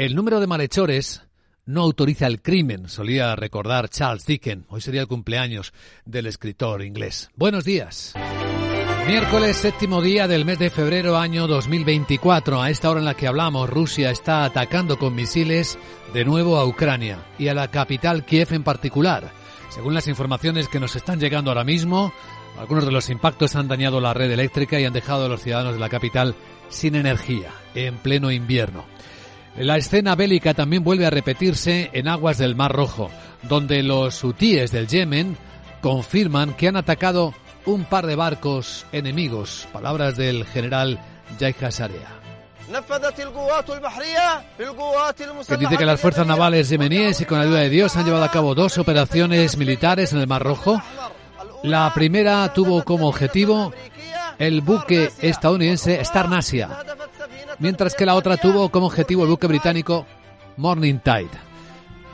El 0.00 0.14
número 0.14 0.40
de 0.40 0.46
malhechores 0.46 1.24
no 1.66 1.82
autoriza 1.82 2.26
el 2.26 2.40
crimen, 2.40 2.88
solía 2.88 3.36
recordar 3.36 3.90
Charles 3.90 4.24
Dickens. 4.24 4.64
Hoy 4.70 4.80
sería 4.80 5.02
el 5.02 5.06
cumpleaños 5.06 5.74
del 6.06 6.24
escritor 6.24 6.82
inglés. 6.82 7.28
Buenos 7.36 7.66
días. 7.66 8.14
Miércoles 9.06 9.58
séptimo 9.58 10.00
día 10.00 10.26
del 10.26 10.46
mes 10.46 10.58
de 10.58 10.70
febrero 10.70 11.18
año 11.18 11.46
2024. 11.46 12.62
A 12.62 12.70
esta 12.70 12.88
hora 12.88 13.00
en 13.00 13.04
la 13.04 13.12
que 13.12 13.26
hablamos, 13.26 13.68
Rusia 13.68 14.10
está 14.10 14.46
atacando 14.46 14.98
con 14.98 15.14
misiles 15.14 15.78
de 16.14 16.24
nuevo 16.24 16.56
a 16.56 16.64
Ucrania 16.64 17.18
y 17.38 17.48
a 17.48 17.54
la 17.54 17.68
capital 17.68 18.24
Kiev 18.24 18.54
en 18.54 18.64
particular. 18.64 19.30
Según 19.68 19.92
las 19.92 20.08
informaciones 20.08 20.68
que 20.68 20.80
nos 20.80 20.96
están 20.96 21.20
llegando 21.20 21.50
ahora 21.50 21.64
mismo, 21.64 22.10
algunos 22.58 22.86
de 22.86 22.92
los 22.92 23.10
impactos 23.10 23.54
han 23.54 23.68
dañado 23.68 24.00
la 24.00 24.14
red 24.14 24.30
eléctrica 24.30 24.80
y 24.80 24.86
han 24.86 24.94
dejado 24.94 25.26
a 25.26 25.28
los 25.28 25.42
ciudadanos 25.42 25.74
de 25.74 25.80
la 25.80 25.90
capital 25.90 26.36
sin 26.70 26.94
energía 26.94 27.50
en 27.74 27.98
pleno 27.98 28.30
invierno. 28.30 28.86
La 29.56 29.76
escena 29.76 30.14
bélica 30.14 30.54
también 30.54 30.84
vuelve 30.84 31.06
a 31.06 31.10
repetirse 31.10 31.90
en 31.92 32.08
aguas 32.08 32.38
del 32.38 32.56
Mar 32.56 32.72
Rojo, 32.72 33.10
donde 33.42 33.82
los 33.82 34.22
hutíes 34.22 34.70
del 34.70 34.86
Yemen 34.86 35.36
confirman 35.80 36.54
que 36.54 36.68
han 36.68 36.76
atacado 36.76 37.34
un 37.66 37.84
par 37.84 38.06
de 38.06 38.16
barcos 38.16 38.86
enemigos. 38.92 39.68
Palabras 39.72 40.16
del 40.16 40.46
general 40.46 40.98
Yahya 41.38 41.70
Sarea. 41.70 42.20
Que 45.48 45.56
dice 45.56 45.76
que 45.76 45.86
las 45.86 46.00
fuerzas 46.00 46.26
navales 46.26 46.68
yemeníes 46.68 47.20
y 47.20 47.24
con 47.24 47.38
la 47.38 47.44
ayuda 47.44 47.60
de 47.60 47.68
Dios 47.68 47.96
han 47.96 48.04
llevado 48.04 48.24
a 48.24 48.30
cabo 48.30 48.54
dos 48.54 48.78
operaciones 48.78 49.56
militares 49.56 50.12
en 50.12 50.20
el 50.20 50.28
Mar 50.28 50.42
Rojo. 50.42 50.80
La 51.64 51.92
primera 51.92 52.52
tuvo 52.52 52.84
como 52.84 53.08
objetivo 53.08 53.72
el 54.38 54.60
buque 54.60 55.10
estadounidense 55.20 56.00
Star 56.00 56.28
Nasia, 56.28 56.68
mientras 57.60 57.94
que 57.94 58.06
la 58.06 58.14
otra 58.14 58.36
tuvo 58.36 58.70
como 58.70 58.86
objetivo 58.86 59.22
el 59.24 59.30
buque 59.30 59.46
británico 59.46 60.06
Morning 60.56 60.98
Tide. 60.98 61.30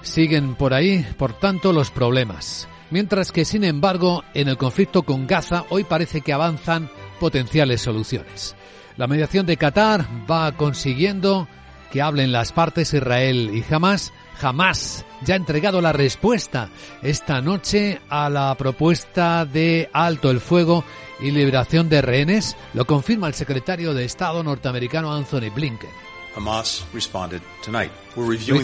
Siguen 0.02 0.54
por 0.54 0.74
ahí, 0.74 1.06
por 1.16 1.32
tanto, 1.32 1.72
los 1.72 1.90
problemas. 1.90 2.68
Mientras 2.90 3.32
que, 3.32 3.44
sin 3.44 3.64
embargo, 3.64 4.22
en 4.34 4.48
el 4.48 4.56
conflicto 4.56 5.02
con 5.02 5.26
Gaza 5.26 5.64
hoy 5.70 5.84
parece 5.84 6.20
que 6.20 6.32
avanzan 6.32 6.90
potenciales 7.18 7.80
soluciones. 7.80 8.54
La 8.96 9.06
mediación 9.06 9.46
de 9.46 9.56
Qatar 9.56 10.06
va 10.30 10.52
consiguiendo 10.52 11.48
que 11.90 12.02
hablen 12.02 12.32
las 12.32 12.52
partes 12.52 12.94
Israel 12.94 13.50
y 13.52 13.64
Hamas. 13.72 14.12
Hamas 14.40 15.04
ya 15.22 15.34
ha 15.34 15.36
entregado 15.36 15.80
la 15.80 15.92
respuesta 15.92 16.68
esta 17.02 17.40
noche 17.40 18.00
a 18.08 18.28
la 18.28 18.54
propuesta 18.54 19.44
de 19.44 19.88
alto 19.92 20.30
el 20.30 20.40
fuego 20.40 20.84
y 21.20 21.30
liberación 21.30 21.88
de 21.88 22.02
rehenes, 22.02 22.56
lo 22.74 22.84
confirma 22.84 23.28
el 23.28 23.34
secretario 23.34 23.94
de 23.94 24.04
Estado 24.04 24.42
norteamericano 24.42 25.12
Anthony 25.12 25.50
Blinken. 25.54 25.90
Hamas 26.36 26.84
responded 26.92 27.40
tonight. 27.64 27.90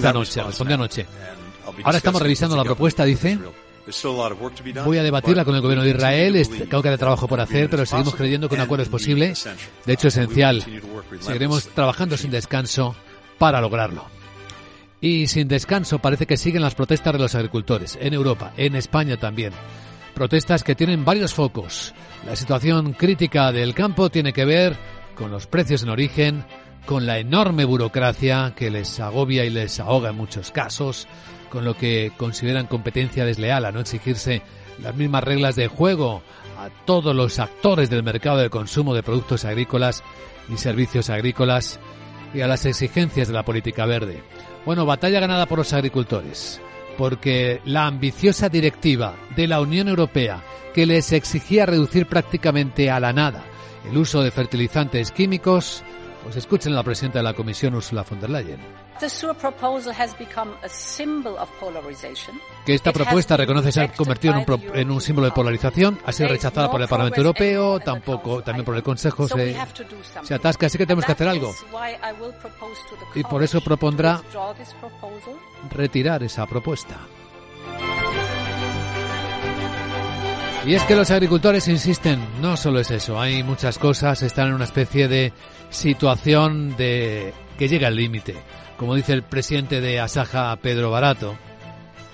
anoche, 0.04 0.42
respondió 0.42 0.74
anoche. 0.74 1.06
Ahora 1.84 1.96
estamos 1.96 2.20
revisando 2.20 2.56
la 2.56 2.64
propuesta, 2.64 3.04
dice. 3.04 3.38
Voy 4.84 4.98
a 4.98 5.02
debatirla 5.02 5.44
con 5.44 5.56
el 5.56 5.60
gobierno 5.60 5.82
de 5.82 5.90
Israel. 5.90 6.46
Creo 6.68 6.82
que 6.82 6.88
hay 6.88 6.96
trabajo 6.96 7.26
por 7.26 7.40
hacer, 7.40 7.68
pero 7.68 7.84
seguimos 7.86 8.14
creyendo 8.14 8.48
que 8.48 8.54
un 8.54 8.60
acuerdo 8.60 8.84
es 8.84 8.88
posible. 8.88 9.34
De 9.84 9.92
hecho, 9.92 10.08
esencial. 10.08 10.64
Seguiremos 11.20 11.68
trabajando 11.68 12.16
sin 12.16 12.30
descanso 12.30 12.94
para 13.38 13.60
lograrlo. 13.60 14.21
Y 15.02 15.26
sin 15.26 15.48
descanso 15.48 15.98
parece 15.98 16.26
que 16.26 16.36
siguen 16.36 16.62
las 16.62 16.76
protestas 16.76 17.12
de 17.12 17.18
los 17.18 17.34
agricultores 17.34 17.98
en 18.00 18.14
Europa, 18.14 18.52
en 18.56 18.76
España 18.76 19.16
también. 19.16 19.52
Protestas 20.14 20.62
que 20.62 20.76
tienen 20.76 21.04
varios 21.04 21.34
focos. 21.34 21.92
La 22.24 22.36
situación 22.36 22.92
crítica 22.92 23.50
del 23.50 23.74
campo 23.74 24.10
tiene 24.10 24.32
que 24.32 24.44
ver 24.44 24.78
con 25.16 25.32
los 25.32 25.48
precios 25.48 25.82
en 25.82 25.88
origen, 25.88 26.44
con 26.86 27.04
la 27.04 27.18
enorme 27.18 27.64
burocracia 27.64 28.54
que 28.56 28.70
les 28.70 29.00
agobia 29.00 29.44
y 29.44 29.50
les 29.50 29.80
ahoga 29.80 30.10
en 30.10 30.16
muchos 30.16 30.52
casos, 30.52 31.08
con 31.50 31.64
lo 31.64 31.76
que 31.76 32.12
consideran 32.16 32.68
competencia 32.68 33.24
desleal 33.24 33.64
a 33.64 33.72
no 33.72 33.80
exigirse 33.80 34.42
las 34.80 34.94
mismas 34.94 35.24
reglas 35.24 35.56
de 35.56 35.66
juego 35.66 36.22
a 36.58 36.68
todos 36.84 37.12
los 37.12 37.40
actores 37.40 37.90
del 37.90 38.04
mercado 38.04 38.38
de 38.38 38.50
consumo 38.50 38.94
de 38.94 39.02
productos 39.02 39.44
agrícolas 39.44 40.04
y 40.48 40.58
servicios 40.58 41.10
agrícolas 41.10 41.80
y 42.34 42.40
a 42.40 42.46
las 42.46 42.66
exigencias 42.66 43.28
de 43.28 43.34
la 43.34 43.44
política 43.44 43.86
verde. 43.86 44.22
Bueno, 44.64 44.86
batalla 44.86 45.20
ganada 45.20 45.46
por 45.46 45.58
los 45.58 45.72
agricultores 45.72 46.60
porque 46.96 47.60
la 47.64 47.86
ambiciosa 47.86 48.48
directiva 48.48 49.14
de 49.34 49.46
la 49.48 49.60
Unión 49.60 49.88
Europea 49.88 50.42
que 50.74 50.86
les 50.86 51.12
exigía 51.12 51.66
reducir 51.66 52.06
prácticamente 52.06 52.90
a 52.90 53.00
la 53.00 53.12
nada 53.12 53.44
el 53.90 53.96
uso 53.96 54.22
de 54.22 54.30
fertilizantes 54.30 55.10
químicos, 55.10 55.82
pues 56.22 56.36
escuchen 56.36 56.72
a 56.72 56.76
la 56.76 56.82
presidenta 56.82 57.18
de 57.18 57.24
la 57.24 57.34
Comisión, 57.34 57.74
Ursula 57.74 58.04
von 58.08 58.20
der 58.20 58.30
Leyen. 58.30 58.60
Que 62.64 62.74
esta 62.74 62.92
propuesta 62.92 63.36
reconoce 63.36 63.72
se 63.72 63.80
ha 63.80 63.92
convertido 63.92 64.34
en 64.74 64.90
un, 64.90 65.00
símbolo 65.00 65.26
de 65.26 65.32
polarización, 65.32 65.98
ha 66.04 66.12
sido 66.12 66.28
rechazada 66.28 66.70
por 66.70 66.80
el 66.80 66.88
Parlamento 66.88 67.20
Europeo, 67.20 67.80
tampoco 67.80 68.42
también 68.42 68.64
por 68.64 68.76
el 68.76 68.82
Consejo 68.82 69.26
se, 69.26 69.56
se 70.22 70.34
atasca, 70.34 70.66
así 70.66 70.78
que 70.78 70.86
tenemos 70.86 71.04
que 71.04 71.12
hacer 71.12 71.28
algo. 71.28 71.52
Y 73.14 73.24
por 73.24 73.42
eso 73.42 73.60
propondrá 73.60 74.20
retirar 75.70 76.22
esa 76.22 76.46
propuesta. 76.46 76.96
Y 80.64 80.74
es 80.74 80.82
que 80.84 80.94
los 80.94 81.10
agricultores 81.10 81.66
insisten, 81.66 82.24
no 82.40 82.56
solo 82.56 82.78
es 82.78 82.92
eso, 82.92 83.20
hay 83.20 83.42
muchas 83.42 83.78
cosas, 83.78 84.22
están 84.22 84.48
en 84.48 84.54
una 84.54 84.64
especie 84.64 85.08
de 85.08 85.32
situación 85.72 86.76
de 86.76 87.34
que 87.58 87.68
llega 87.68 87.88
al 87.88 87.96
límite. 87.96 88.36
Como 88.76 88.94
dice 88.94 89.12
el 89.12 89.22
presidente 89.22 89.80
de 89.80 90.00
Asaja, 90.00 90.54
Pedro 90.56 90.90
Barato. 90.90 91.34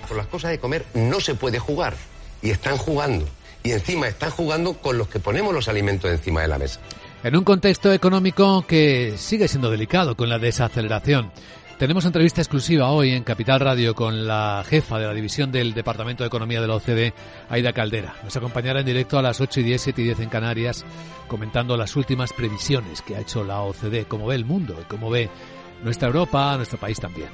Por 0.07 0.17
las 0.17 0.27
cosas 0.27 0.51
de 0.51 0.59
comer 0.59 0.87
no 0.95 1.21
se 1.21 1.35
puede 1.35 1.59
jugar. 1.59 1.95
Y 2.41 2.51
están 2.51 2.77
jugando. 2.77 3.27
Y 3.63 3.73
encima 3.73 4.09
están 4.09 4.31
jugando 4.31 4.75
con 4.75 4.97
los 4.97 5.09
que 5.09 5.19
ponemos 5.19 5.53
los 5.53 5.69
alimentos 5.69 6.11
encima 6.11 6.43
de 6.43 6.49
la 6.49 6.59
mesa. 6.59 6.81
En 7.25 7.37
un 7.37 7.45
contexto 7.45 7.93
económico 7.93 8.65
que 8.67 9.15
sigue 9.19 9.49
siendo 9.49 9.71
delicado 9.71 10.17
con 10.17 10.29
la 10.29 10.39
desaceleración. 10.39 11.33
Tenemos 11.79 12.05
entrevista 12.05 12.41
exclusiva 12.41 12.91
hoy 12.91 13.13
en 13.13 13.23
Capital 13.23 13.61
Radio 13.61 13.95
con 13.95 14.27
la 14.27 14.65
jefa 14.69 14.99
de 14.99 15.07
la 15.07 15.15
división 15.15 15.53
del 15.53 15.75
Departamento 15.75 16.25
de 16.25 16.27
Economía 16.27 16.61
de 16.61 16.67
la 16.67 16.75
OCDE, 16.75 17.15
Aida 17.49 17.73
Caldera. 17.73 18.17
Nos 18.25 18.37
acompañará 18.37 18.81
en 18.81 18.87
directo 18.87 19.17
a 19.17 19.23
las 19.23 19.41
8 19.41 19.61
y 19.61 19.63
10, 19.63 19.83
7 19.83 20.03
y 20.03 20.05
10 20.07 20.21
en 20.21 20.29
Canarias, 20.29 20.85
comentando 21.29 21.77
las 21.77 21.95
últimas 21.95 22.33
previsiones 22.33 23.01
que 23.01 23.15
ha 23.15 23.21
hecho 23.21 23.45
la 23.45 23.61
OCDE, 23.61 24.07
cómo 24.07 24.27
ve 24.27 24.35
el 24.35 24.45
mundo 24.45 24.77
y 24.83 24.87
cómo 24.87 25.09
ve 25.09 25.31
nuestra 25.85 26.09
Europa, 26.09 26.57
nuestro 26.57 26.81
país 26.81 26.99
también. 26.99 27.29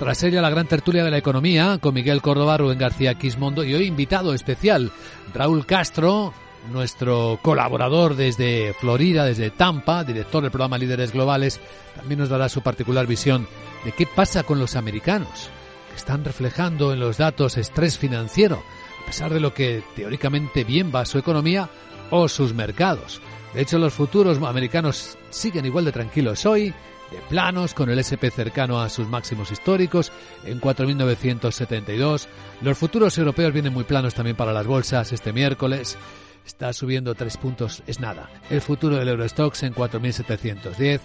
Tras 0.00 0.24
ella, 0.24 0.42
la 0.42 0.50
gran 0.50 0.66
tertulia 0.66 1.04
de 1.04 1.12
la 1.12 1.18
economía 1.18 1.78
con 1.80 1.94
Miguel 1.94 2.20
Córdoba, 2.20 2.56
Rubén 2.56 2.78
García 2.78 3.14
Quismondo 3.14 3.62
y 3.62 3.74
hoy 3.74 3.86
invitado 3.86 4.34
especial, 4.34 4.90
Raúl 5.32 5.66
Castro, 5.66 6.34
nuestro 6.70 7.38
colaborador 7.42 8.16
desde 8.16 8.74
Florida, 8.74 9.24
desde 9.24 9.50
Tampa, 9.50 10.04
director 10.04 10.42
del 10.42 10.50
programa 10.50 10.78
Líderes 10.78 11.12
Globales, 11.12 11.60
también 11.96 12.20
nos 12.20 12.28
dará 12.28 12.48
su 12.48 12.62
particular 12.62 13.06
visión 13.06 13.46
de 13.84 13.92
qué 13.92 14.06
pasa 14.06 14.42
con 14.42 14.58
los 14.58 14.76
americanos, 14.76 15.50
que 15.90 15.96
están 15.96 16.24
reflejando 16.24 16.92
en 16.92 17.00
los 17.00 17.18
datos 17.18 17.56
estrés 17.56 17.98
financiero, 17.98 18.62
a 19.02 19.06
pesar 19.06 19.32
de 19.32 19.40
lo 19.40 19.52
que 19.52 19.82
teóricamente 19.94 20.64
bien 20.64 20.90
va 20.94 21.04
su 21.04 21.18
economía 21.18 21.68
o 22.10 22.28
sus 22.28 22.54
mercados. 22.54 23.20
De 23.52 23.62
hecho, 23.62 23.78
los 23.78 23.92
futuros 23.92 24.38
americanos 24.42 25.16
siguen 25.30 25.66
igual 25.66 25.84
de 25.84 25.92
tranquilos 25.92 26.44
hoy 26.46 26.74
de 27.10 27.18
planos, 27.28 27.74
con 27.74 27.90
el 27.90 27.98
SP 28.00 28.30
cercano 28.30 28.80
a 28.80 28.88
sus 28.88 29.06
máximos 29.08 29.52
históricos 29.52 30.10
en 30.44 30.60
4.972. 30.60 32.26
Los 32.62 32.78
futuros 32.78 33.16
europeos 33.18 33.52
vienen 33.52 33.72
muy 33.72 33.84
planos 33.84 34.14
también 34.14 34.36
para 34.36 34.52
las 34.52 34.66
bolsas 34.66 35.12
este 35.12 35.32
miércoles. 35.32 35.96
Está 36.44 36.72
subiendo 36.72 37.14
tres 37.14 37.36
puntos, 37.36 37.82
es 37.86 38.00
nada. 38.00 38.28
El 38.50 38.60
futuro 38.60 38.96
del 38.96 39.08
Eurostox 39.08 39.62
en 39.62 39.74
4.710. 39.74 41.00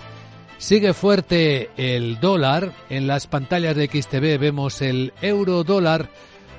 Sigue 0.58 0.94
fuerte 0.94 1.70
el 1.78 2.20
dólar. 2.20 2.74
En 2.90 3.08
las 3.08 3.28
pantallas 3.28 3.76
de 3.76 3.88
XTV 3.88 4.38
vemos 4.40 4.82
el 4.82 5.14
euro 5.22 5.64
dólar 5.64 6.10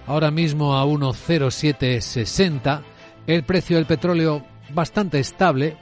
ahora 0.06 0.30
mismo 0.30 0.76
a 0.76 0.84
1.0760. 0.86 2.82
El 3.26 3.44
precio 3.44 3.76
del 3.76 3.86
petróleo 3.86 4.44
bastante 4.72 5.18
estable. 5.18 5.76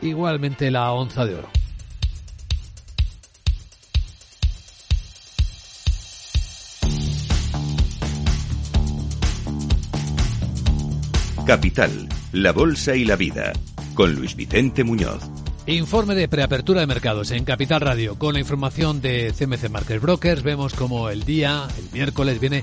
Igualmente 0.00 0.70
la 0.70 0.92
onza 0.92 1.26
de 1.26 1.34
oro. 1.34 1.48
Capital, 11.48 12.08
la 12.32 12.52
Bolsa 12.52 12.94
y 12.94 13.04
la 13.04 13.16
Vida, 13.16 13.52
con 13.94 14.14
Luis 14.14 14.36
Vicente 14.36 14.84
Muñoz. 14.84 15.22
Informe 15.66 16.14
de 16.14 16.28
preapertura 16.28 16.80
de 16.80 16.86
mercados 16.86 17.30
en 17.30 17.44
Capital 17.44 17.80
Radio. 17.80 18.18
Con 18.18 18.34
la 18.34 18.40
información 18.40 19.00
de 19.00 19.32
CMC 19.36 19.70
Market 19.70 20.00
Brokers 20.00 20.42
vemos 20.42 20.74
como 20.74 21.08
el 21.08 21.24
día, 21.24 21.66
el 21.78 21.88
miércoles, 21.92 22.40
viene 22.40 22.62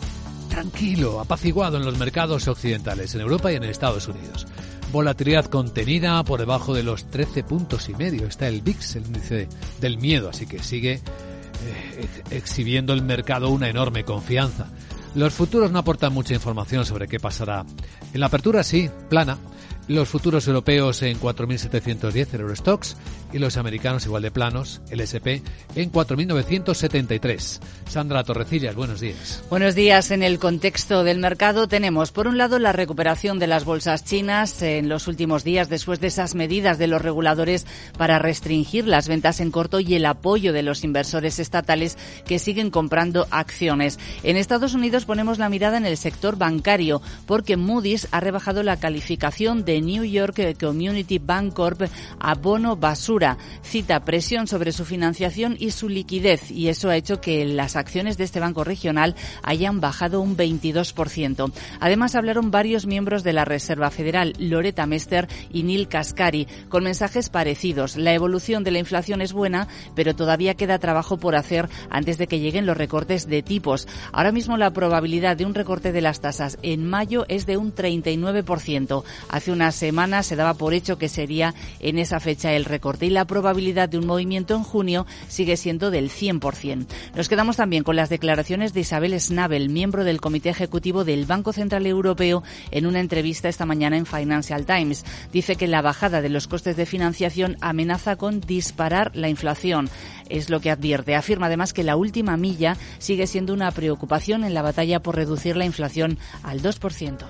tranquilo, 0.50 1.20
apaciguado 1.20 1.78
en 1.78 1.86
los 1.86 1.98
mercados 1.98 2.48
occidentales, 2.48 3.14
en 3.16 3.22
Europa 3.22 3.52
y 3.52 3.56
en 3.56 3.64
Estados 3.64 4.08
Unidos. 4.08 4.48
Volatilidad 4.92 5.46
contenida 5.46 6.24
por 6.24 6.40
debajo 6.40 6.74
de 6.74 6.84
los 6.84 7.10
13 7.10 7.44
puntos 7.44 7.90
y 7.90 7.96
medio. 7.96 8.28
Está 8.28 8.48
el 8.48 8.62
VIX, 8.62 8.96
el 8.96 9.06
índice 9.08 9.50
del 9.82 9.98
miedo, 9.98 10.30
así 10.30 10.46
que 10.46 10.62
sigue 10.62 10.94
eh, 10.94 12.08
exhibiendo 12.30 12.94
el 12.94 13.02
mercado 13.02 13.50
una 13.50 13.70
enorme 13.70 14.04
confianza. 14.04 14.68
Los 15.16 15.34
futuros 15.34 15.72
no 15.72 15.80
aportan 15.80 16.14
mucha 16.14 16.34
información 16.34 16.86
sobre 16.86 17.08
qué 17.08 17.20
pasará. 17.22 17.66
En 18.14 18.20
la 18.20 18.26
apertura 18.26 18.64
sí, 18.64 18.90
plana, 19.10 19.38
los 19.88 20.10
futuros 20.10 20.48
europeos 20.48 21.02
en 21.04 21.20
4.710 21.20 22.34
el 22.34 22.42
Eurostox 22.42 22.98
y 23.32 23.40
los 23.40 23.58
americanos 23.58 24.06
igual 24.06 24.24
de 24.24 24.32
planos, 24.32 24.82
el 24.90 25.02
SP, 25.04 25.44
en 25.76 25.92
4.973. 25.92 27.60
Sandra 27.88 28.24
Torrecillas, 28.24 28.76
buenos 28.76 29.02
días. 29.02 29.44
Buenos 29.50 29.76
días. 29.76 30.12
En 30.12 30.24
el 30.24 30.40
contexto 30.40 31.04
del 31.04 31.20
mercado 31.20 31.68
tenemos, 31.68 32.12
por 32.12 32.28
un 32.28 32.38
lado, 32.38 32.60
la 32.60 32.72
recuperación 32.72 33.38
de 33.38 33.48
las 33.48 33.66
bolsas 33.66 34.06
chinas 34.06 34.62
en 34.62 34.90
los 34.90 35.08
últimos 35.08 35.44
días 35.44 35.70
después 35.70 36.00
de 36.00 36.08
esas 36.08 36.34
medidas 36.34 36.78
de 36.78 36.88
los 36.88 37.02
reguladores 37.02 37.66
para 37.98 38.20
restringir 38.20 38.88
las 38.88 39.08
ventas 39.08 39.40
en 39.40 39.52
corto 39.52 39.80
y 39.80 39.96
el 39.96 40.06
apoyo 40.06 40.54
de 40.54 40.64
los 40.64 40.84
inversores 40.84 41.40
estatales 41.40 41.98
que 42.26 42.40
siguen 42.40 42.72
comprando 42.72 43.28
acciones. 43.32 44.00
En 44.24 44.38
Estados 44.38 44.74
Unidos 44.74 45.06
ponemos 45.06 45.40
la 45.40 45.50
mirada 45.50 45.78
en 45.78 45.86
el 45.86 45.98
sector 45.98 46.38
bancario 46.38 47.02
porque 47.26 47.58
Moody's 47.58 48.08
ha 48.12 48.20
rebajado 48.20 48.64
la 48.64 48.78
calificación 48.78 49.66
de 49.66 49.75
New 49.82 50.04
York 50.04 50.58
Community 50.60 51.20
Bank 51.20 51.54
Corp 51.54 51.84
a 52.20 52.36
bono 52.36 52.76
basura. 52.76 53.38
Cita 53.64 54.04
presión 54.04 54.48
sobre 54.48 54.72
su 54.72 54.86
financiación 54.86 55.56
y 55.60 55.72
su 55.72 55.90
liquidez 55.90 56.52
y 56.52 56.70
eso 56.70 56.90
ha 56.90 56.96
hecho 56.96 57.22
que 57.22 57.46
las 57.46 57.76
acciones 57.76 58.18
de 58.18 58.24
este 58.24 58.40
banco 58.40 58.64
regional 58.64 59.16
hayan 59.44 59.82
bajado 59.82 60.22
un 60.22 60.38
22%. 60.38 61.52
Además 61.80 62.16
hablaron 62.16 62.52
varios 62.52 62.86
miembros 62.86 63.24
de 63.24 63.34
la 63.34 63.46
Reserva 63.46 63.92
Federal, 63.92 64.34
Loretta 64.40 64.86
Mester 64.86 65.28
y 65.52 65.64
Neil 65.64 65.88
Kaskari, 65.88 66.48
con 66.70 66.84
mensajes 66.84 67.30
parecidos. 67.30 67.96
La 67.96 68.14
evolución 68.14 68.64
de 68.64 68.72
la 68.72 68.80
inflación 68.80 69.22
es 69.22 69.34
buena, 69.34 69.68
pero 69.96 70.16
todavía 70.16 70.56
queda 70.56 70.80
trabajo 70.80 71.18
por 71.18 71.36
hacer 71.36 71.70
antes 71.90 72.18
de 72.18 72.28
que 72.28 72.40
lleguen 72.40 72.66
los 72.66 72.78
recortes 72.78 73.28
de 73.28 73.44
tipos. 73.44 73.88
Ahora 74.12 74.32
mismo 74.32 74.58
la 74.58 74.72
probabilidad 74.72 75.38
de 75.38 75.46
un 75.46 75.54
recorte 75.54 75.92
de 75.92 76.02
las 76.02 76.22
tasas 76.22 76.58
en 76.62 76.86
mayo 76.86 77.26
es 77.28 77.46
de 77.46 77.58
un 77.58 77.74
39%. 77.74 79.04
Hace 79.30 79.52
una 79.52 79.65
semana 79.72 80.24
se 80.24 80.36
daba 80.36 80.54
por 80.54 80.74
hecho 80.74 80.98
que 80.98 81.10
sería 81.10 81.54
en 81.80 82.00
esa 82.00 82.20
fecha 82.20 82.54
el 82.54 82.66
recorte 82.66 83.06
y 83.06 83.10
la 83.10 83.26
probabilidad 83.26 83.90
de 83.90 83.98
un 83.98 84.06
movimiento 84.06 84.56
en 84.56 84.64
junio 84.64 85.06
sigue 85.28 85.58
siendo 85.58 85.92
del 85.92 86.10
100%. 86.10 86.86
Nos 87.16 87.30
quedamos 87.30 87.58
también 87.58 87.84
con 87.84 87.96
las 87.96 88.10
declaraciones 88.10 88.74
de 88.74 88.82
Isabel 88.82 89.20
Schnabel, 89.20 89.70
miembro 89.70 90.04
del 90.04 90.22
Comité 90.22 90.50
Ejecutivo 90.50 91.04
del 91.04 91.26
Banco 91.26 91.54
Central 91.54 91.86
Europeo, 91.86 92.44
en 92.72 92.86
una 92.86 93.00
entrevista 93.00 93.50
esta 93.50 93.66
mañana 93.66 93.98
en 93.98 94.06
Financial 94.06 94.66
Times. 94.66 95.06
Dice 95.32 95.56
que 95.56 95.68
la 95.68 95.82
bajada 95.82 96.22
de 96.22 96.30
los 96.30 96.48
costes 96.48 96.76
de 96.76 96.86
financiación 96.86 97.58
amenaza 97.62 98.16
con 98.16 98.42
disparar 98.42 99.12
la 99.16 99.30
inflación. 99.30 99.90
Es 100.30 100.50
lo 100.50 100.60
que 100.60 100.72
advierte. 100.72 101.16
Afirma 101.16 101.48
además 101.48 101.74
que 101.74 101.84
la 101.84 101.96
última 101.96 102.38
milla 102.38 102.78
sigue 102.98 103.28
siendo 103.28 103.54
una 103.54 103.72
preocupación 103.72 104.44
en 104.44 104.54
la 104.54 104.62
batalla 104.62 105.02
por 105.02 105.16
reducir 105.16 105.56
la 105.56 105.66
inflación 105.66 106.18
al 106.44 106.62
2%. 106.62 107.26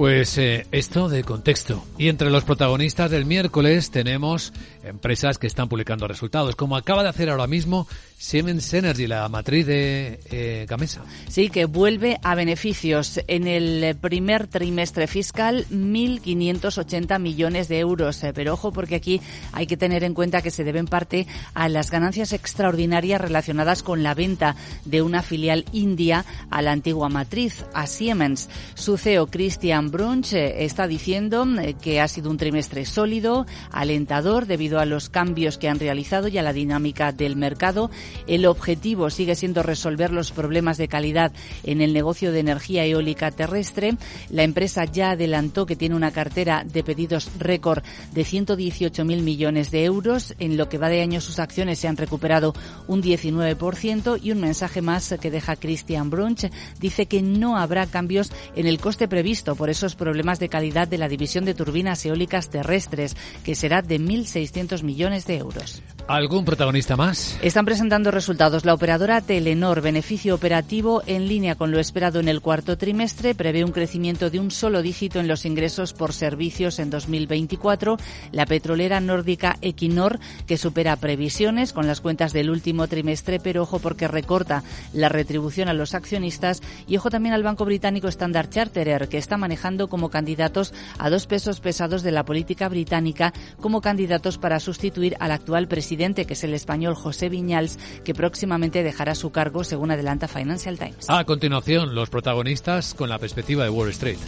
Pues 0.00 0.38
eh, 0.38 0.66
esto 0.72 1.10
de 1.10 1.24
contexto. 1.24 1.84
Y 1.98 2.08
entre 2.08 2.30
los 2.30 2.44
protagonistas 2.44 3.10
del 3.10 3.26
miércoles 3.26 3.90
tenemos 3.90 4.54
empresas 4.82 5.36
que 5.36 5.46
están 5.46 5.68
publicando 5.68 6.08
resultados, 6.08 6.56
como 6.56 6.74
acaba 6.74 7.02
de 7.02 7.10
hacer 7.10 7.28
ahora 7.28 7.46
mismo 7.46 7.86
Siemens 8.16 8.72
Energy, 8.74 9.06
la 9.06 9.28
matriz 9.28 9.66
de 9.66 10.20
eh, 10.30 10.66
Gamesa. 10.68 11.02
Sí, 11.28 11.50
que 11.50 11.66
vuelve 11.66 12.18
a 12.22 12.34
beneficios. 12.34 13.20
En 13.28 13.46
el 13.46 13.96
primer 13.96 14.46
trimestre 14.46 15.06
fiscal, 15.06 15.66
1.580 15.70 17.18
millones 17.18 17.68
de 17.68 17.78
euros. 17.78 18.22
Eh, 18.24 18.32
pero 18.34 18.54
ojo, 18.54 18.72
porque 18.72 18.94
aquí 18.94 19.20
hay 19.52 19.66
que 19.66 19.76
tener 19.76 20.04
en 20.04 20.14
cuenta 20.14 20.42
que 20.42 20.50
se 20.50 20.64
deben 20.64 20.86
parte 20.86 21.26
a 21.52 21.68
las 21.68 21.90
ganancias 21.90 22.32
extraordinarias 22.32 23.20
relacionadas 23.20 23.82
con 23.82 24.02
la 24.02 24.14
venta 24.14 24.56
de 24.84 25.02
una 25.02 25.22
filial 25.22 25.66
india 25.72 26.24
a 26.50 26.62
la 26.62 26.72
antigua 26.72 27.10
matriz, 27.10 27.64
a 27.74 27.86
Siemens. 27.86 28.48
Su 28.74 28.96
CEO, 28.96 29.26
Christian 29.26 29.89
Brunch, 29.90 30.32
eh, 30.32 30.64
está 30.64 30.86
diciendo 30.86 31.46
eh, 31.60 31.74
que 31.74 32.00
ha 32.00 32.08
sido 32.08 32.30
un 32.30 32.36
trimestre 32.36 32.84
sólido, 32.84 33.46
alentador, 33.70 34.46
debido 34.46 34.78
a 34.78 34.84
los 34.84 35.08
cambios 35.08 35.58
que 35.58 35.68
han 35.68 35.78
realizado 35.78 36.28
y 36.28 36.38
a 36.38 36.42
la 36.42 36.52
dinámica 36.52 37.12
del 37.12 37.36
mercado 37.36 37.90
el 38.26 38.46
objetivo 38.46 39.10
sigue 39.10 39.34
siendo 39.34 39.62
resolver 39.62 40.12
los 40.12 40.32
problemas 40.32 40.78
de 40.78 40.88
calidad 40.88 41.32
en 41.64 41.80
el 41.80 41.92
negocio 41.92 42.32
de 42.32 42.40
energía 42.40 42.84
eólica 42.84 43.30
terrestre. 43.30 43.96
La 44.30 44.42
empresa 44.42 44.84
ya 44.84 45.10
adelantó 45.10 45.66
que 45.66 45.76
tiene 45.76 45.94
una 45.94 46.10
cartera 46.10 46.64
de 46.64 46.82
pedidos 46.82 47.30
récord 47.38 47.82
de 48.12 48.22
118.000 48.22 49.22
millones 49.22 49.70
de 49.70 49.84
euros. 49.84 50.34
En 50.38 50.56
lo 50.56 50.68
que 50.68 50.78
va 50.78 50.88
de 50.88 51.02
año 51.02 51.20
sus 51.20 51.38
acciones 51.38 51.78
se 51.78 51.88
han 51.88 51.96
recuperado 51.96 52.54
un 52.86 53.02
19% 53.02 54.18
y 54.22 54.32
un 54.32 54.40
mensaje 54.40 54.82
más 54.82 55.14
que 55.20 55.30
deja 55.30 55.56
Christian 55.56 56.10
Brunch 56.10 56.50
dice 56.78 57.06
que 57.06 57.22
no 57.22 57.56
habrá 57.56 57.86
cambios 57.86 58.32
en 58.56 58.66
el 58.66 58.78
coste 58.78 59.08
previsto 59.08 59.56
por 59.56 59.70
esos 59.80 59.96
problemas 59.96 60.38
de 60.38 60.50
calidad 60.50 60.86
de 60.86 60.98
la 60.98 61.08
división 61.08 61.46
de 61.46 61.54
turbinas 61.54 62.04
eólicas 62.04 62.50
terrestres, 62.50 63.16
que 63.42 63.54
será 63.54 63.80
de 63.80 63.98
1.600 63.98 64.82
millones 64.82 65.26
de 65.26 65.38
euros. 65.38 65.82
¿Algún 66.06 66.44
protagonista 66.44 66.96
más? 66.96 67.38
Están 67.42 67.64
presentando 67.64 68.10
resultados. 68.10 68.64
La 68.64 68.74
operadora 68.74 69.20
Telenor, 69.20 69.80
beneficio 69.80 70.34
operativo 70.34 71.02
en 71.06 71.28
línea 71.28 71.54
con 71.54 71.70
lo 71.70 71.78
esperado 71.78 72.20
en 72.20 72.28
el 72.28 72.40
cuarto 72.40 72.76
trimestre, 72.76 73.34
prevé 73.34 73.64
un 73.64 73.72
crecimiento 73.72 74.30
de 74.30 74.40
un 74.40 74.50
solo 74.50 74.82
dígito 74.82 75.20
en 75.20 75.28
los 75.28 75.44
ingresos 75.44 75.92
por 75.92 76.12
servicios 76.12 76.78
en 76.78 76.90
2024. 76.90 77.96
La 78.32 78.46
petrolera 78.46 79.00
nórdica 79.00 79.56
Equinor, 79.62 80.18
que 80.46 80.56
supera 80.56 80.96
previsiones 80.96 81.72
con 81.72 81.86
las 81.86 82.00
cuentas 82.00 82.32
del 82.32 82.50
último 82.50 82.88
trimestre, 82.88 83.40
pero 83.40 83.62
ojo 83.62 83.78
porque 83.78 84.08
recorta 84.08 84.64
la 84.92 85.08
retribución 85.08 85.68
a 85.68 85.74
los 85.74 85.94
accionistas. 85.94 86.62
Y 86.86 86.96
ojo 86.96 87.10
también 87.10 87.34
al 87.34 87.42
banco 87.42 87.64
británico 87.64 88.08
Standard 88.08 88.50
Charterer, 88.50 89.08
que 89.08 89.18
está 89.18 89.36
manejando 89.36 89.88
como 89.88 90.10
candidatos 90.10 90.74
a 90.98 91.10
dos 91.10 91.26
pesos 91.26 91.60
pesados 91.60 92.02
de 92.02 92.12
la 92.12 92.24
política 92.24 92.68
británica 92.68 93.32
como 93.60 93.80
candidatos 93.80 94.38
para 94.38 94.60
sustituir 94.60 95.16
al 95.20 95.30
actual 95.30 95.68
presidente 95.90 96.24
que 96.24 96.34
es 96.34 96.44
el 96.44 96.54
español 96.54 96.94
José 96.94 97.28
Viñals, 97.28 97.76
que 98.04 98.14
próximamente 98.14 98.84
dejará 98.84 99.16
su 99.16 99.32
cargo, 99.32 99.64
según 99.64 99.90
adelanta 99.90 100.28
Financial 100.28 100.78
Times. 100.78 101.06
A 101.08 101.24
continuación, 101.24 101.96
los 101.96 102.10
protagonistas 102.10 102.94
con 102.94 103.08
la 103.08 103.18
perspectiva 103.18 103.64
de 103.64 103.70
Wall 103.70 103.88
Street. 103.88 104.18